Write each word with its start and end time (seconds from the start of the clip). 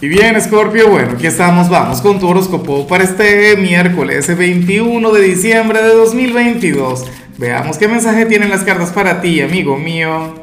Y 0.00 0.06
bien, 0.06 0.40
Scorpio, 0.40 0.88
bueno, 0.88 1.14
aquí 1.14 1.26
estamos, 1.26 1.68
vamos 1.68 2.00
con 2.00 2.20
tu 2.20 2.28
horóscopo 2.28 2.86
para 2.86 3.02
este 3.02 3.56
miércoles 3.56 4.28
21 4.36 5.10
de 5.10 5.22
diciembre 5.22 5.82
de 5.82 5.88
2022. 5.88 7.04
Veamos 7.36 7.78
qué 7.78 7.88
mensaje 7.88 8.24
tienen 8.24 8.48
las 8.48 8.62
cartas 8.62 8.92
para 8.92 9.20
ti, 9.20 9.40
amigo 9.40 9.76
mío. 9.76 10.36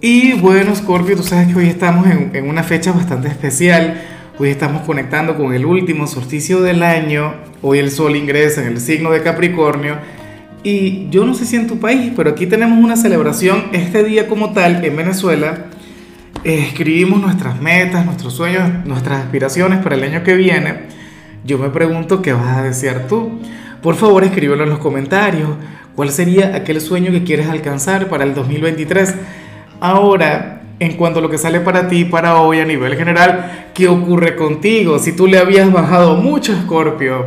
Y 0.00 0.32
bueno, 0.32 0.74
Scorpio, 0.74 1.14
tú 1.14 1.22
sabes 1.22 1.46
que 1.46 1.54
hoy 1.54 1.68
estamos 1.68 2.08
en, 2.08 2.32
en 2.34 2.48
una 2.48 2.64
fecha 2.64 2.90
bastante 2.90 3.28
especial. 3.28 4.02
Hoy 4.36 4.48
estamos 4.48 4.82
conectando 4.82 5.36
con 5.36 5.54
el 5.54 5.64
último 5.64 6.08
solsticio 6.08 6.60
del 6.60 6.82
año. 6.82 7.34
Hoy 7.62 7.78
el 7.78 7.92
sol 7.92 8.16
ingresa 8.16 8.62
en 8.62 8.66
el 8.66 8.80
signo 8.80 9.12
de 9.12 9.22
Capricornio. 9.22 9.98
Y 10.64 11.08
yo 11.10 11.24
no 11.24 11.34
sé 11.34 11.44
si 11.44 11.54
en 11.54 11.68
tu 11.68 11.78
país, 11.78 12.10
pero 12.16 12.30
aquí 12.30 12.48
tenemos 12.48 12.82
una 12.82 12.96
celebración 12.96 13.66
este 13.70 14.02
día 14.02 14.26
como 14.26 14.52
tal 14.52 14.84
en 14.84 14.96
Venezuela 14.96 15.66
escribimos 16.54 17.20
nuestras 17.20 17.60
metas, 17.60 18.04
nuestros 18.04 18.34
sueños, 18.34 18.84
nuestras 18.84 19.24
aspiraciones 19.24 19.80
para 19.82 19.96
el 19.96 20.04
año 20.04 20.22
que 20.22 20.34
viene, 20.34 20.86
yo 21.44 21.58
me 21.58 21.70
pregunto 21.70 22.22
qué 22.22 22.32
vas 22.32 22.56
a 22.56 22.62
desear 22.62 23.06
tú. 23.08 23.40
Por 23.82 23.96
favor, 23.96 24.24
escríbelo 24.24 24.64
en 24.64 24.70
los 24.70 24.78
comentarios. 24.78 25.50
¿Cuál 25.94 26.10
sería 26.10 26.54
aquel 26.54 26.80
sueño 26.80 27.10
que 27.10 27.24
quieres 27.24 27.48
alcanzar 27.48 28.08
para 28.08 28.24
el 28.24 28.34
2023? 28.34 29.14
Ahora, 29.80 30.62
en 30.78 30.96
cuanto 30.96 31.18
a 31.18 31.22
lo 31.22 31.30
que 31.30 31.38
sale 31.38 31.60
para 31.60 31.88
ti, 31.88 32.04
para 32.04 32.40
hoy 32.40 32.60
a 32.60 32.64
nivel 32.64 32.96
general, 32.96 33.70
¿qué 33.74 33.88
ocurre 33.88 34.36
contigo? 34.36 34.98
Si 34.98 35.12
tú 35.12 35.26
le 35.26 35.38
habías 35.38 35.72
bajado 35.72 36.16
mucho, 36.16 36.54
Scorpio. 36.62 37.26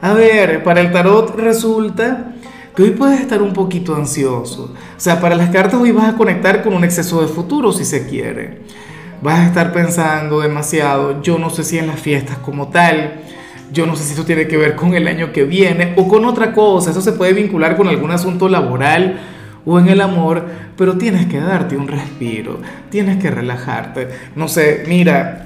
A 0.00 0.12
ver, 0.14 0.62
para 0.64 0.80
el 0.80 0.90
tarot 0.90 1.38
resulta 1.38 2.31
que 2.74 2.82
hoy 2.82 2.90
puedes 2.90 3.20
estar 3.20 3.42
un 3.42 3.52
poquito 3.52 3.94
ansioso. 3.94 4.72
O 4.96 5.00
sea, 5.00 5.20
para 5.20 5.34
las 5.34 5.50
cartas 5.50 5.80
hoy 5.80 5.92
vas 5.92 6.14
a 6.14 6.16
conectar 6.16 6.62
con 6.62 6.74
un 6.74 6.84
exceso 6.84 7.20
de 7.20 7.28
futuro 7.28 7.72
si 7.72 7.84
se 7.84 8.06
quiere. 8.06 8.60
Vas 9.20 9.40
a 9.40 9.46
estar 9.46 9.72
pensando 9.72 10.40
demasiado, 10.40 11.22
yo 11.22 11.38
no 11.38 11.50
sé 11.50 11.64
si 11.64 11.78
en 11.78 11.86
las 11.86 12.00
fiestas 12.00 12.38
como 12.38 12.68
tal, 12.68 13.20
yo 13.72 13.86
no 13.86 13.94
sé 13.94 14.04
si 14.04 14.14
eso 14.14 14.24
tiene 14.24 14.48
que 14.48 14.56
ver 14.56 14.74
con 14.74 14.94
el 14.94 15.06
año 15.06 15.32
que 15.32 15.44
viene 15.44 15.94
o 15.96 16.08
con 16.08 16.24
otra 16.24 16.52
cosa, 16.52 16.90
eso 16.90 17.00
se 17.00 17.12
puede 17.12 17.32
vincular 17.32 17.76
con 17.76 17.88
algún 17.88 18.10
asunto 18.10 18.48
laboral 18.48 19.20
o 19.64 19.78
en 19.78 19.88
el 19.88 20.00
amor, 20.00 20.44
pero 20.76 20.98
tienes 20.98 21.26
que 21.26 21.38
darte 21.38 21.76
un 21.76 21.86
respiro, 21.86 22.60
tienes 22.90 23.18
que 23.18 23.30
relajarte. 23.30 24.08
No 24.34 24.48
sé, 24.48 24.82
mira, 24.88 25.44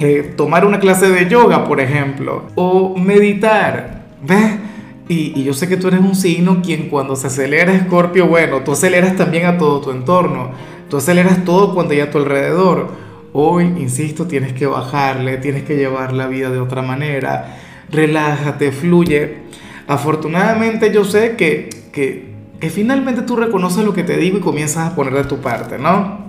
eh, 0.00 0.34
tomar 0.36 0.64
una 0.64 0.80
clase 0.80 1.08
de 1.08 1.28
yoga, 1.28 1.64
por 1.64 1.80
ejemplo, 1.80 2.46
o 2.56 2.96
meditar, 2.96 4.02
¿ves? 4.22 4.67
Y, 5.08 5.42
yo 5.42 5.54
sé 5.54 5.68
que 5.68 5.78
tú 5.78 5.88
eres 5.88 6.00
un 6.00 6.14
signo 6.14 6.60
quien 6.62 6.88
cuando 6.90 7.16
se 7.16 7.28
acelera 7.28 7.74
Escorpio, 7.74 8.26
bueno, 8.26 8.60
tú 8.62 8.72
aceleras 8.72 9.16
también 9.16 9.46
a 9.46 9.56
todo 9.56 9.80
tu 9.80 9.90
entorno, 9.90 10.50
tú 10.90 10.98
aceleras 10.98 11.44
todo 11.44 11.74
cuando 11.74 11.94
hay 11.94 12.00
a 12.00 12.10
tu 12.10 12.18
alrededor. 12.18 12.88
Hoy, 13.32 13.64
insisto, 13.64 14.26
tienes 14.26 14.52
que 14.52 14.66
bajarle, 14.66 15.38
tienes 15.38 15.62
que 15.62 15.76
llevar 15.76 16.12
la 16.12 16.26
vida 16.26 16.50
de 16.50 16.60
otra 16.60 16.82
manera, 16.82 17.58
relájate, 17.90 18.70
fluye. 18.70 19.38
Afortunadamente 19.86 20.92
yo 20.92 21.04
sé 21.04 21.36
que, 21.36 21.70
que, 21.92 22.34
que 22.60 22.68
finalmente 22.68 23.22
tú 23.22 23.36
reconoces 23.36 23.84
lo 23.84 23.94
que 23.94 24.04
te 24.04 24.18
digo 24.18 24.38
y 24.38 24.40
comienzas 24.40 24.92
a 24.92 24.94
poner 24.94 25.14
de 25.14 25.24
tu 25.24 25.38
parte, 25.38 25.78
¿no? 25.78 26.28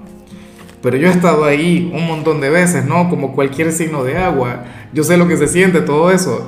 Pero 0.82 0.96
yo 0.96 1.10
he 1.10 1.12
estado 1.12 1.44
ahí 1.44 1.92
un 1.94 2.08
montón 2.08 2.40
de 2.40 2.50
veces, 2.50 2.86
¿no? 2.86 3.10
Como 3.10 3.34
cualquier 3.34 3.74
signo 3.74 4.06
de 4.06 4.18
agua. 4.18 4.64
Yo 4.94 5.04
sé 5.04 5.18
lo 5.18 5.28
que 5.28 5.36
se 5.36 5.48
siente 5.48 5.82
todo 5.82 6.12
eso. 6.12 6.48